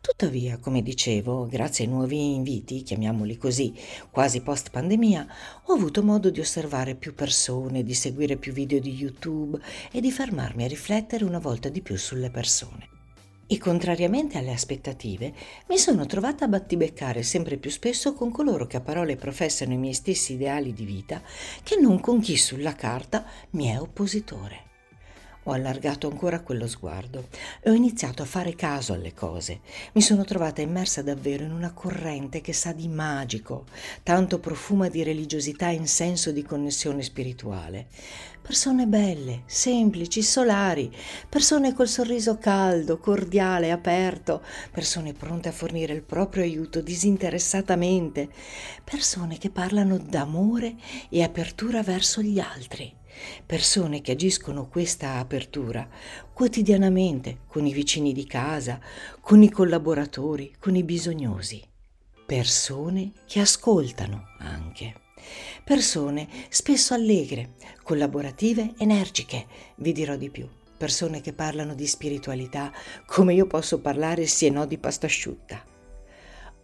Tuttavia, 0.00 0.58
come 0.58 0.80
dicevo, 0.80 1.46
grazie 1.46 1.84
ai 1.84 1.90
nuovi 1.90 2.34
inviti, 2.34 2.82
chiamiamoli 2.82 3.36
così, 3.36 3.74
quasi 4.10 4.40
post 4.40 4.70
pandemia, 4.70 5.26
ho 5.64 5.72
avuto 5.72 6.02
modo 6.04 6.30
di 6.30 6.40
osservare 6.40 6.94
più 6.94 7.14
persone, 7.14 7.82
di 7.82 7.94
seguire 7.94 8.36
più 8.36 8.52
video 8.52 8.78
di 8.78 8.94
YouTube 8.94 9.58
e 9.90 10.00
di 10.00 10.12
fermarmi 10.12 10.64
a 10.64 10.68
riflettere 10.68 11.24
una 11.24 11.40
volta 11.40 11.68
di 11.68 11.82
più 11.82 11.96
sulle 11.96 12.30
persone. 12.30 12.87
E 13.50 13.56
contrariamente 13.56 14.36
alle 14.36 14.52
aspettative, 14.52 15.32
mi 15.68 15.78
sono 15.78 16.04
trovata 16.04 16.44
a 16.44 16.48
battibeccare 16.48 17.22
sempre 17.22 17.56
più 17.56 17.70
spesso 17.70 18.12
con 18.12 18.30
coloro 18.30 18.66
che 18.66 18.76
a 18.76 18.82
parole 18.82 19.16
professano 19.16 19.72
i 19.72 19.78
miei 19.78 19.94
stessi 19.94 20.34
ideali 20.34 20.74
di 20.74 20.84
vita, 20.84 21.22
che 21.62 21.76
non 21.80 21.98
con 21.98 22.20
chi 22.20 22.36
sulla 22.36 22.74
carta 22.74 23.24
mi 23.52 23.68
è 23.68 23.80
oppositore. 23.80 24.67
Ho 25.48 25.52
allargato 25.52 26.08
ancora 26.10 26.40
quello 26.40 26.66
sguardo 26.66 27.28
e 27.62 27.70
ho 27.70 27.72
iniziato 27.72 28.22
a 28.22 28.26
fare 28.26 28.54
caso 28.54 28.92
alle 28.92 29.14
cose. 29.14 29.60
Mi 29.92 30.02
sono 30.02 30.24
trovata 30.24 30.60
immersa 30.60 31.00
davvero 31.00 31.44
in 31.44 31.52
una 31.52 31.72
corrente 31.72 32.42
che 32.42 32.52
sa 32.52 32.72
di 32.72 32.86
magico, 32.86 33.64
tanto 34.02 34.40
profuma 34.40 34.88
di 34.88 35.02
religiosità 35.02 35.68
in 35.68 35.86
senso 35.86 36.32
di 36.32 36.42
connessione 36.42 37.02
spirituale. 37.02 37.86
Persone 38.42 38.86
belle, 38.86 39.42
semplici, 39.46 40.22
solari, 40.22 40.94
persone 41.28 41.72
col 41.72 41.88
sorriso 41.88 42.36
caldo, 42.36 42.98
cordiale, 42.98 43.70
aperto, 43.70 44.42
persone 44.70 45.14
pronte 45.14 45.48
a 45.48 45.52
fornire 45.52 45.94
il 45.94 46.02
proprio 46.02 46.42
aiuto 46.42 46.82
disinteressatamente, 46.82 48.28
persone 48.84 49.38
che 49.38 49.50
parlano 49.50 49.96
d'amore 49.96 50.76
e 51.08 51.22
apertura 51.22 51.82
verso 51.82 52.20
gli 52.20 52.38
altri 52.38 52.97
persone 53.44 54.00
che 54.00 54.12
agiscono 54.12 54.68
questa 54.68 55.14
apertura 55.14 55.88
quotidianamente 56.32 57.38
con 57.46 57.66
i 57.66 57.72
vicini 57.72 58.12
di 58.12 58.26
casa, 58.26 58.80
con 59.20 59.42
i 59.42 59.50
collaboratori, 59.50 60.54
con 60.58 60.76
i 60.76 60.84
bisognosi. 60.84 61.62
Persone 62.26 63.12
che 63.26 63.40
ascoltano 63.40 64.28
anche. 64.38 64.94
Persone 65.64 66.28
spesso 66.48 66.94
allegre, 66.94 67.54
collaborative, 67.82 68.74
energiche, 68.78 69.46
vi 69.76 69.92
dirò 69.92 70.16
di 70.16 70.30
più. 70.30 70.48
Persone 70.76 71.20
che 71.20 71.32
parlano 71.32 71.74
di 71.74 71.86
spiritualità 71.86 72.72
come 73.06 73.34
io 73.34 73.46
posso 73.46 73.80
parlare 73.80 74.26
sì 74.26 74.46
e 74.46 74.50
no 74.50 74.64
di 74.64 74.78
pasta 74.78 75.06
asciutta 75.06 75.67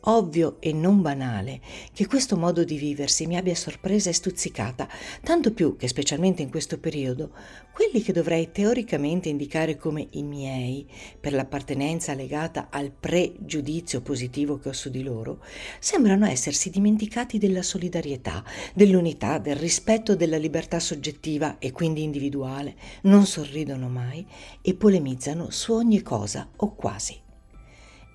ovvio 0.05 0.57
e 0.61 0.73
non 0.73 1.01
banale 1.01 1.61
che 1.93 2.07
questo 2.07 2.37
modo 2.37 2.65
di 2.65 2.77
viversi 2.77 3.27
mi 3.27 3.37
abbia 3.37 3.55
sorpresa 3.55 4.11
e 4.11 4.13
stuzzicata, 4.15 4.89
tanto 5.23 5.53
più 5.53 5.77
che 5.77 5.89
specialmente 5.89 6.43
in 6.43 6.51
questo 6.51 6.79
periodo, 6.79 7.31
quelli 7.73 8.03
che 8.03 8.13
dovrei 8.13 8.53
teoricamente 8.53 9.29
indicare 9.29 9.77
come 9.77 10.07
i 10.11 10.23
miei, 10.23 10.87
per 11.19 11.33
l'appartenenza 11.33 12.15
legata 12.15 12.69
al 12.71 12.91
pregiudizio 12.91 14.01
positivo 14.01 14.59
che 14.59 14.69
ho 14.69 14.73
su 14.73 14.91
di 14.91 15.03
loro, 15.03 15.43
sembrano 15.79 16.27
essersi 16.27 16.71
dimenticati 16.71 17.39
della 17.39 17.63
solidarietà, 17.63 18.45
dell'unità, 18.75 19.39
del 19.39 19.57
rispetto 19.57 20.15
della 20.15 20.37
libertà 20.37 20.79
soggettiva 20.79 21.59
e 21.59 21.73
quindi 21.73 22.03
individuale, 22.03 22.77
non 23.03 23.27
sorridono 23.27 23.89
mai 23.89 24.27
e 24.63 24.75
polemizzano 24.75 25.51
su 25.51 25.73
ogni 25.73 26.03
cosa 26.03 26.49
o 26.57 26.75
quasi. 26.75 27.24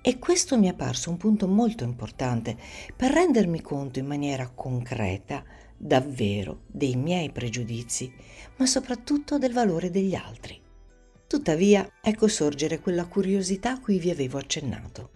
E 0.02 0.18
questo 0.18 0.58
mi 0.58 0.66
è 0.66 0.70
apparso 0.70 1.10
un 1.10 1.18
punto 1.18 1.46
molto 1.46 1.84
importante 1.84 2.56
per 2.96 3.12
rendermi 3.12 3.60
conto 3.60 3.98
in 3.98 4.06
maniera 4.06 4.48
concreta, 4.48 5.44
davvero, 5.76 6.62
dei 6.68 6.96
miei 6.96 7.30
pregiudizi, 7.30 8.10
ma 8.56 8.64
soprattutto 8.64 9.36
del 9.36 9.52
valore 9.52 9.90
degli 9.90 10.14
altri. 10.14 10.58
Tuttavia, 11.26 11.86
ecco 12.00 12.28
sorgere 12.28 12.80
quella 12.80 13.06
curiosità 13.06 13.72
a 13.72 13.80
cui 13.80 13.98
vi 13.98 14.08
avevo 14.08 14.38
accennato. 14.38 15.10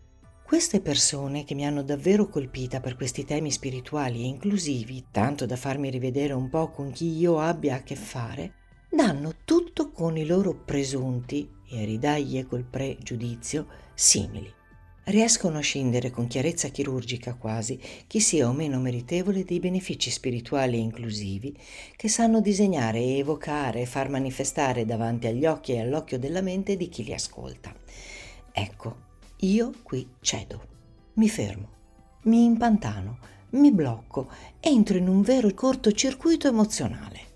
Queste 0.45 0.83
persone 0.83 1.45
che 1.45 1.55
mi 1.55 1.65
hanno 1.65 1.83
davvero 1.83 2.29
colpita 2.29 2.81
per 2.81 2.95
questi 2.95 3.25
temi 3.25 3.51
spirituali 3.51 4.21
e 4.21 4.27
inclusivi, 4.27 5.07
tanto 5.11 5.47
da 5.47 5.57
farmi 5.57 5.89
rivedere 5.89 6.35
un 6.35 6.51
po' 6.51 6.71
con 6.71 6.93
chi 6.93 7.17
io 7.17 7.41
abbia 7.41 7.77
a 7.77 7.83
che 7.83 7.97
fare, 7.97 8.53
danno 8.91 9.37
tutto 9.47 9.91
con 9.91 10.19
i 10.19 10.27
loro 10.27 10.55
presunti, 10.55 11.51
e 11.71 11.85
ridaglie 11.87 12.45
col 12.45 12.65
pregiudizio, 12.65 13.67
simili 13.95 14.63
riescono 15.05 15.59
a 15.59 15.63
scindere 15.63 16.11
con 16.11 16.27
chiarezza 16.27 16.69
chirurgica 16.69 17.35
quasi 17.35 17.79
chi 18.07 18.21
sia 18.21 18.49
o 18.49 18.53
meno 18.53 18.79
meritevole 18.79 19.45
dei 19.45 19.61
benefici 19.61 20.11
spirituali 20.11 20.77
e 20.77 20.81
inclusivi 20.81 21.57
che 21.97 22.09
sanno 22.09 22.41
disegnare 22.41 22.99
e 22.99 23.19
evocare 23.19 23.83
e 23.83 23.87
far 23.87 24.09
manifestare 24.09 24.85
davanti 24.85 25.27
agli 25.27 25.47
occhi 25.47 25.73
e 25.73 25.81
all'occhio 25.81 26.19
della 26.19 26.41
mente 26.41 26.77
di 26.77 26.89
chi 26.89 27.05
li 27.05 27.13
ascolta. 27.13 27.75
Ecco, 28.53 28.97
io 29.41 29.73
qui 29.83 30.09
cedo, 30.21 30.69
mi 31.15 31.29
fermo, 31.29 31.69
mi 32.25 32.45
impantano, 32.45 33.19
mi 33.51 33.71
blocco, 33.71 34.31
entro 34.61 34.97
in 34.97 35.09
un 35.09 35.23
vero 35.23 35.53
cortocircuito 35.53 36.49
emozionale. 36.49 37.33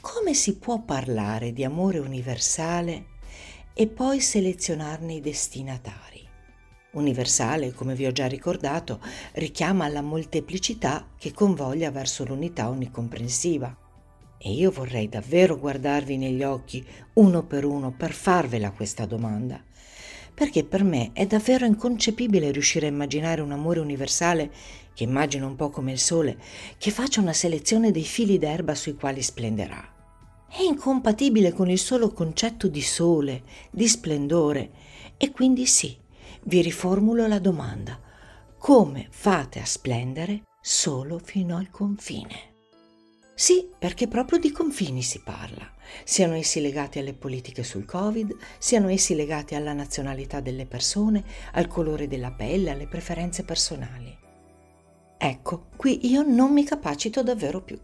Come 0.00 0.34
si 0.34 0.56
può 0.58 0.80
parlare 0.82 1.52
di 1.52 1.64
amore 1.64 1.98
universale 1.98 3.06
e 3.72 3.86
poi 3.86 4.20
selezionarne 4.20 5.14
i 5.14 5.20
destinatari? 5.20 6.13
Universale, 6.94 7.72
come 7.72 7.94
vi 7.94 8.06
ho 8.06 8.12
già 8.12 8.26
ricordato, 8.26 9.00
richiama 9.34 9.84
alla 9.84 10.02
molteplicità 10.02 11.08
che 11.18 11.32
convoglia 11.32 11.90
verso 11.90 12.24
l'unità 12.24 12.68
onnicomprensiva. 12.68 13.76
E 14.38 14.52
io 14.52 14.70
vorrei 14.70 15.08
davvero 15.08 15.58
guardarvi 15.58 16.16
negli 16.16 16.42
occhi 16.42 16.84
uno 17.14 17.44
per 17.44 17.64
uno 17.64 17.92
per 17.92 18.12
farvela 18.12 18.72
questa 18.72 19.06
domanda, 19.06 19.62
perché 20.34 20.64
per 20.64 20.84
me 20.84 21.12
è 21.12 21.26
davvero 21.26 21.64
inconcepibile 21.64 22.50
riuscire 22.50 22.86
a 22.86 22.90
immaginare 22.90 23.40
un 23.40 23.52
amore 23.52 23.80
universale 23.80 24.50
che 24.92 25.04
immagino 25.04 25.46
un 25.46 25.56
po' 25.56 25.70
come 25.70 25.92
il 25.92 25.98
sole, 25.98 26.36
che 26.76 26.90
faccia 26.90 27.20
una 27.20 27.32
selezione 27.32 27.90
dei 27.90 28.04
fili 28.04 28.38
d'erba 28.38 28.74
sui 28.74 28.94
quali 28.94 29.22
splenderà. 29.22 29.92
È 30.48 30.62
incompatibile 30.62 31.52
con 31.52 31.68
il 31.68 31.78
solo 31.78 32.12
concetto 32.12 32.68
di 32.68 32.82
sole, 32.82 33.42
di 33.70 33.88
splendore, 33.88 34.70
e 35.16 35.32
quindi 35.32 35.66
sì, 35.66 35.96
vi 36.46 36.60
riformulo 36.60 37.26
la 37.26 37.38
domanda. 37.38 37.98
Come 38.58 39.06
fate 39.10 39.60
a 39.60 39.64
splendere 39.64 40.42
solo 40.60 41.18
fino 41.18 41.56
al 41.56 41.70
confine? 41.70 42.52
Sì, 43.34 43.68
perché 43.78 44.08
proprio 44.08 44.38
di 44.38 44.52
confini 44.52 45.02
si 45.02 45.20
parla, 45.22 45.68
siano 46.04 46.34
essi 46.34 46.60
legati 46.60 46.98
alle 46.98 47.14
politiche 47.14 47.64
sul 47.64 47.84
Covid, 47.84 48.36
siano 48.58 48.88
essi 48.88 49.14
legati 49.14 49.54
alla 49.54 49.72
nazionalità 49.72 50.40
delle 50.40 50.66
persone, 50.66 51.24
al 51.52 51.66
colore 51.66 52.06
della 52.06 52.30
pelle, 52.30 52.70
alle 52.70 52.86
preferenze 52.86 53.42
personali. 53.42 54.16
Ecco, 55.16 55.68
qui 55.76 56.06
io 56.06 56.22
non 56.22 56.52
mi 56.52 56.64
capacito 56.64 57.22
davvero 57.22 57.62
più, 57.62 57.80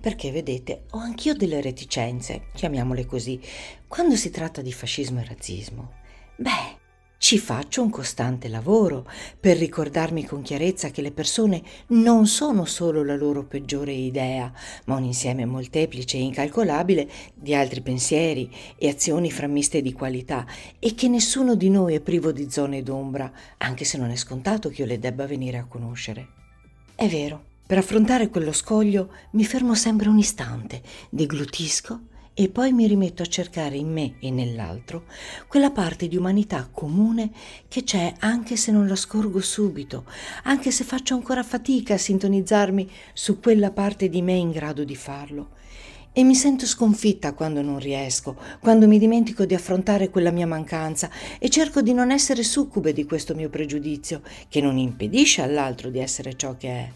perché 0.00 0.30
vedete, 0.32 0.84
ho 0.90 0.98
anch'io 0.98 1.34
delle 1.34 1.60
reticenze, 1.60 2.48
chiamiamole 2.52 3.06
così, 3.06 3.40
quando 3.86 4.16
si 4.16 4.30
tratta 4.30 4.60
di 4.60 4.72
fascismo 4.72 5.20
e 5.20 5.24
razzismo. 5.24 5.92
Beh, 6.36 6.79
ci 7.20 7.38
faccio 7.38 7.82
un 7.82 7.90
costante 7.90 8.48
lavoro 8.48 9.06
per 9.38 9.58
ricordarmi 9.58 10.24
con 10.24 10.40
chiarezza 10.40 10.88
che 10.88 11.02
le 11.02 11.12
persone 11.12 11.62
non 11.88 12.26
sono 12.26 12.64
solo 12.64 13.04
la 13.04 13.14
loro 13.14 13.44
peggiore 13.44 13.92
idea, 13.92 14.50
ma 14.86 14.96
un 14.96 15.04
insieme 15.04 15.44
molteplice 15.44 16.16
e 16.16 16.22
incalcolabile 16.22 17.06
di 17.34 17.54
altri 17.54 17.82
pensieri 17.82 18.50
e 18.78 18.88
azioni 18.88 19.30
frammiste 19.30 19.82
di 19.82 19.92
qualità 19.92 20.46
e 20.78 20.94
che 20.94 21.08
nessuno 21.08 21.56
di 21.56 21.68
noi 21.68 21.94
è 21.94 22.00
privo 22.00 22.32
di 22.32 22.50
zone 22.50 22.82
d'ombra, 22.82 23.30
anche 23.58 23.84
se 23.84 23.98
non 23.98 24.08
è 24.08 24.16
scontato 24.16 24.70
che 24.70 24.80
io 24.80 24.86
le 24.86 24.98
debba 24.98 25.26
venire 25.26 25.58
a 25.58 25.66
conoscere. 25.66 26.26
È 26.94 27.06
vero, 27.06 27.44
per 27.66 27.76
affrontare 27.76 28.30
quello 28.30 28.52
scoglio 28.52 29.12
mi 29.32 29.44
fermo 29.44 29.74
sempre 29.74 30.08
un 30.08 30.18
istante, 30.18 30.80
deglutisco 31.10 32.00
e 32.40 32.48
poi 32.48 32.72
mi 32.72 32.86
rimetto 32.86 33.22
a 33.22 33.26
cercare 33.26 33.76
in 33.76 33.92
me 33.92 34.14
e 34.18 34.30
nell'altro 34.30 35.04
quella 35.46 35.70
parte 35.70 36.08
di 36.08 36.16
umanità 36.16 36.70
comune 36.72 37.32
che 37.68 37.84
c'è 37.84 38.14
anche 38.20 38.56
se 38.56 38.72
non 38.72 38.88
la 38.88 38.96
scorgo 38.96 39.40
subito, 39.40 40.06
anche 40.44 40.70
se 40.70 40.84
faccio 40.84 41.12
ancora 41.12 41.42
fatica 41.42 41.92
a 41.92 41.98
sintonizzarmi 41.98 42.90
su 43.12 43.40
quella 43.40 43.72
parte 43.72 44.08
di 44.08 44.22
me 44.22 44.32
in 44.32 44.52
grado 44.52 44.84
di 44.84 44.96
farlo. 44.96 45.50
E 46.12 46.24
mi 46.24 46.34
sento 46.34 46.64
sconfitta 46.64 47.34
quando 47.34 47.60
non 47.60 47.78
riesco, 47.78 48.38
quando 48.58 48.88
mi 48.88 48.98
dimentico 48.98 49.44
di 49.44 49.54
affrontare 49.54 50.08
quella 50.08 50.30
mia 50.30 50.46
mancanza 50.46 51.10
e 51.38 51.50
cerco 51.50 51.82
di 51.82 51.92
non 51.92 52.10
essere 52.10 52.42
succube 52.42 52.94
di 52.94 53.04
questo 53.04 53.34
mio 53.34 53.50
pregiudizio, 53.50 54.22
che 54.48 54.62
non 54.62 54.78
impedisce 54.78 55.42
all'altro 55.42 55.90
di 55.90 55.98
essere 55.98 56.34
ciò 56.38 56.56
che 56.56 56.68
è, 56.70 56.90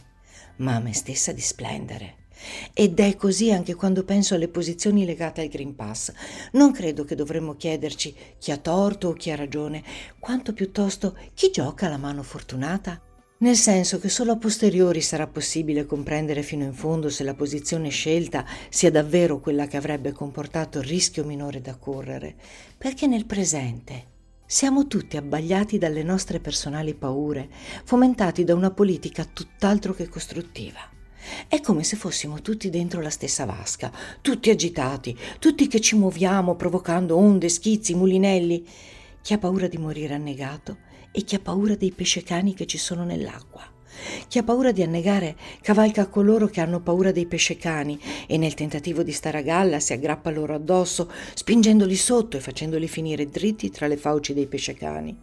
ma 0.56 0.76
a 0.76 0.80
me 0.80 0.94
stessa 0.94 1.32
di 1.32 1.42
splendere. 1.42 2.24
Ed 2.72 2.98
è 3.00 3.16
così 3.16 3.52
anche 3.52 3.74
quando 3.74 4.04
penso 4.04 4.34
alle 4.34 4.48
posizioni 4.48 5.04
legate 5.04 5.40
al 5.40 5.48
Green 5.48 5.74
Pass. 5.74 6.12
Non 6.52 6.72
credo 6.72 7.04
che 7.04 7.14
dovremmo 7.14 7.54
chiederci 7.56 8.14
chi 8.38 8.50
ha 8.50 8.56
torto 8.56 9.08
o 9.08 9.12
chi 9.12 9.30
ha 9.30 9.36
ragione, 9.36 9.82
quanto 10.18 10.52
piuttosto 10.52 11.16
chi 11.34 11.50
gioca 11.50 11.88
la 11.88 11.98
mano 11.98 12.22
fortunata. 12.22 13.00
Nel 13.36 13.56
senso 13.56 13.98
che 13.98 14.08
solo 14.08 14.32
a 14.32 14.36
posteriori 14.36 15.00
sarà 15.00 15.26
possibile 15.26 15.84
comprendere 15.84 16.42
fino 16.42 16.64
in 16.64 16.72
fondo 16.72 17.10
se 17.10 17.24
la 17.24 17.34
posizione 17.34 17.88
scelta 17.90 18.46
sia 18.70 18.90
davvero 18.90 19.40
quella 19.40 19.66
che 19.66 19.76
avrebbe 19.76 20.12
comportato 20.12 20.78
il 20.78 20.84
rischio 20.84 21.24
minore 21.24 21.60
da 21.60 21.76
correre, 21.76 22.36
perché 22.78 23.06
nel 23.06 23.26
presente 23.26 24.12
siamo 24.46 24.86
tutti 24.86 25.16
abbagliati 25.16 25.78
dalle 25.78 26.02
nostre 26.02 26.38
personali 26.38 26.94
paure, 26.94 27.48
fomentati 27.84 28.44
da 28.44 28.54
una 28.54 28.70
politica 28.70 29.24
tutt'altro 29.24 29.92
che 29.94 30.08
costruttiva. 30.08 30.80
È 31.49 31.61
come 31.61 31.85
se 31.85 31.97
fossimo 31.97 32.40
tutti 32.43 32.71
dentro 32.71 33.00
la 33.00 33.11
stessa 33.11 33.45
vasca, 33.45 33.93
tutti 34.21 34.50
agitati, 34.50 35.16
tutti 35.38 35.66
che 35.66 35.81
ci 35.81 35.97
muoviamo 35.97 36.54
provocando 36.54 37.16
onde, 37.16 37.49
schizzi, 37.49 37.95
mulinelli. 37.95 38.66
Chi 39.23 39.33
ha 39.33 39.38
paura 39.38 39.69
di 39.69 39.78
morire 39.78 40.14
annegato 40.14 40.78
e 41.11 41.23
chi 41.23 41.35
ha 41.35 41.40
paura 41.40 41.76
dei 41.76 41.93
pescecani 41.93 42.54
che 42.54 42.66
ci 42.66 42.78
sono 42.78 43.04
nell'acqua. 43.04 43.62
Chi 44.28 44.38
ha 44.38 44.43
paura 44.43 44.73
di 44.73 44.83
annegare 44.83 45.37
cavalca 45.61 46.09
coloro 46.09 46.47
che 46.49 46.61
hanno 46.61 46.81
paura 46.81 47.12
dei 47.12 47.26
pescecani 47.26 47.99
e 48.26 48.37
nel 48.37 48.54
tentativo 48.54 49.02
di 49.02 49.12
stare 49.12 49.38
a 49.38 49.43
galla 49.43 49.81
si 49.81 49.93
aggrappa 49.93 50.31
loro 50.31 50.54
addosso, 50.54 51.11
spingendoli 51.35 51.95
sotto 51.95 52.37
e 52.37 52.40
facendoli 52.40 52.88
finire 52.88 53.28
dritti 53.28 53.71
tra 53.71 53.87
le 53.87 53.97
fauci 53.97 54.35
dei 54.35 54.47
pescecani. 54.47 55.16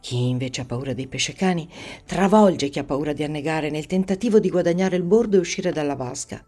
Chi 0.00 0.28
invece 0.28 0.62
ha 0.62 0.64
paura 0.64 0.92
dei 0.92 1.06
pescecani 1.06 1.68
travolge 2.04 2.68
chi 2.68 2.78
ha 2.78 2.84
paura 2.84 3.12
di 3.12 3.24
annegare 3.24 3.70
nel 3.70 3.86
tentativo 3.86 4.38
di 4.38 4.50
guadagnare 4.50 4.96
il 4.96 5.02
bordo 5.02 5.36
e 5.36 5.40
uscire 5.40 5.72
dalla 5.72 5.96
vasca. 5.96 6.44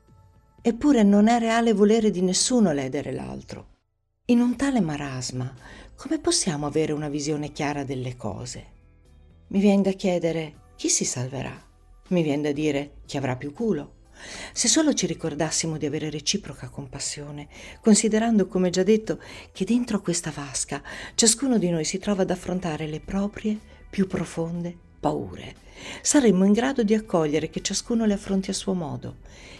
Eppure 0.62 1.02
non 1.02 1.28
è 1.28 1.38
reale 1.38 1.72
volere 1.72 2.10
di 2.10 2.22
nessuno 2.22 2.72
ledere 2.72 3.12
l'altro. 3.12 3.66
In 4.26 4.40
un 4.40 4.56
tale 4.56 4.80
marasma, 4.80 5.52
come 5.96 6.18
possiamo 6.18 6.66
avere 6.66 6.92
una 6.92 7.08
visione 7.08 7.52
chiara 7.52 7.84
delle 7.84 8.16
cose? 8.16 8.66
Mi 9.48 9.60
viene 9.60 9.82
da 9.82 9.92
chiedere 9.92 10.54
chi 10.76 10.88
si 10.88 11.04
salverà? 11.04 11.68
Mi 12.08 12.22
viene 12.22 12.42
da 12.42 12.52
dire 12.52 13.00
chi 13.06 13.16
avrà 13.16 13.36
più 13.36 13.52
culo? 13.52 13.98
Se 14.52 14.68
solo 14.68 14.94
ci 14.94 15.06
ricordassimo 15.06 15.76
di 15.76 15.86
avere 15.86 16.10
reciproca 16.10 16.68
compassione, 16.68 17.48
considerando, 17.80 18.46
come 18.46 18.70
già 18.70 18.82
detto, 18.82 19.20
che 19.52 19.64
dentro 19.64 20.00
questa 20.00 20.30
vasca 20.30 20.82
ciascuno 21.14 21.58
di 21.58 21.70
noi 21.70 21.84
si 21.84 21.98
trova 21.98 22.22
ad 22.22 22.30
affrontare 22.30 22.86
le 22.86 23.00
proprie 23.00 23.58
più 23.88 24.06
profonde 24.06 24.76
paure, 25.00 25.54
saremmo 26.02 26.44
in 26.44 26.52
grado 26.52 26.82
di 26.82 26.94
accogliere 26.94 27.50
che 27.50 27.62
ciascuno 27.62 28.04
le 28.04 28.14
affronti 28.14 28.50
a 28.50 28.54
suo 28.54 28.74
modo 28.74 29.16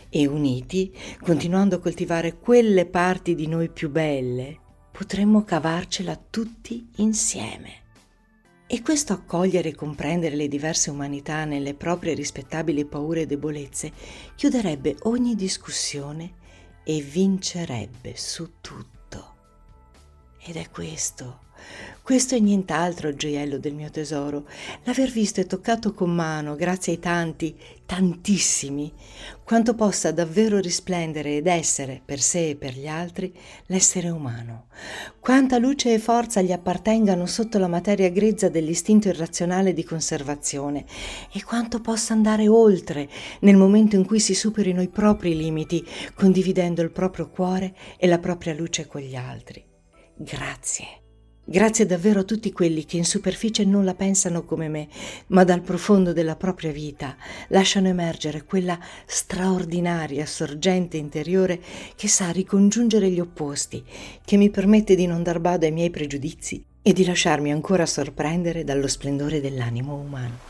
e 0.09 0.27
uniti, 0.27 0.93
continuando 1.21 1.77
a 1.77 1.81
coltivare 1.81 2.37
quelle 2.37 2.85
parti 2.85 3.35
di 3.35 3.47
noi 3.47 3.71
più 3.71 3.91
belle, 3.91 4.59
potremmo 4.91 5.45
cavarcela 5.45 6.21
tutti 6.29 6.89
insieme. 6.97 7.80
E 8.73 8.83
questo 8.83 9.13
accogliere 9.13 9.71
e 9.71 9.75
comprendere 9.75 10.37
le 10.37 10.47
diverse 10.47 10.91
umanità 10.91 11.45
nelle 11.45 11.75
proprie 11.75 12.15
rispettabili 12.15 12.85
paure 12.85 13.23
e 13.23 13.27
debolezze 13.27 13.91
chiuderebbe 14.37 14.95
ogni 15.03 15.35
discussione 15.35 16.35
e 16.85 17.01
vincerebbe 17.01 18.13
su 18.15 18.61
tutto. 18.61 19.00
Ed 20.51 20.57
è 20.57 20.69
questo 20.69 21.49
questo 22.03 22.35
è 22.35 22.41
nient'altro 22.41 23.09
il 23.09 23.15
gioiello 23.15 23.59
del 23.59 23.75
mio 23.75 23.89
tesoro, 23.89 24.49
l'aver 24.83 25.11
visto 25.11 25.41
e 25.41 25.47
toccato 25.47 25.93
con 25.93 26.13
mano, 26.13 26.57
grazie 26.57 26.95
ai 26.95 26.99
tanti, 26.99 27.55
tantissimi, 27.87 28.93
quanto 29.45 29.77
possa 29.77 30.11
davvero 30.11 30.59
risplendere 30.59 31.37
ed 31.37 31.47
essere, 31.47 32.03
per 32.05 32.21
sé 32.21 32.49
e 32.49 32.57
per 32.57 32.75
gli 32.75 32.89
altri, 32.89 33.33
l'essere 33.67 34.09
umano. 34.09 34.67
Quanta 35.21 35.59
luce 35.59 35.95
e 35.95 36.01
forza 36.01 36.43
gli 36.43 36.51
appartengano 36.51 37.27
sotto 37.27 37.59
la 37.59 37.69
materia 37.69 38.11
grezza 38.11 38.49
dell'istinto 38.49 39.07
irrazionale 39.07 39.73
di 39.73 39.85
conservazione 39.85 40.87
e 41.33 41.45
quanto 41.45 41.81
possa 41.81 42.13
andare 42.13 42.49
oltre 42.49 43.09
nel 43.41 43.57
momento 43.57 43.95
in 43.95 44.05
cui 44.05 44.19
si 44.19 44.35
superino 44.35 44.83
i 44.83 44.89
propri 44.89 45.37
limiti, 45.37 45.87
condividendo 46.17 46.83
il 46.83 46.91
proprio 46.91 47.29
cuore 47.29 47.73
e 47.99 48.09
la 48.09 48.19
propria 48.19 48.53
luce 48.53 48.89
con 48.89 49.01
gli 49.01 49.15
altri. 49.15 49.70
Grazie. 50.23 50.87
Grazie 51.43 51.87
davvero 51.87 52.21
a 52.21 52.25
tutti 52.25 52.53
quelli 52.53 52.85
che 52.85 52.99
in 52.99 53.07
superficie 53.07 53.65
non 53.65 53.87
la 53.87 53.95
pensano 53.95 54.45
come 54.45 54.69
me, 54.69 54.87
ma 55.29 55.45
dal 55.45 55.63
profondo 55.63 56.13
della 56.13 56.37
propria 56.37 56.73
vita 56.73 57.17
lasciano 57.49 57.89
emergere 57.89 58.45
quella 58.45 58.79
straordinaria 59.07 60.27
sorgente 60.27 60.99
interiore 60.99 61.59
che 61.97 62.07
sa 62.07 62.29
ricongiungere 62.33 63.09
gli 63.09 63.19
opposti, 63.19 63.83
che 64.23 64.37
mi 64.37 64.51
permette 64.51 64.95
di 64.95 65.07
non 65.07 65.23
dar 65.23 65.41
bado 65.41 65.65
ai 65.65 65.73
miei 65.73 65.89
pregiudizi 65.89 66.63
e 66.83 66.93
di 66.93 67.07
lasciarmi 67.07 67.51
ancora 67.51 67.87
sorprendere 67.87 68.63
dallo 68.63 68.89
splendore 68.89 69.41
dell'animo 69.41 69.95
umano. 69.95 70.50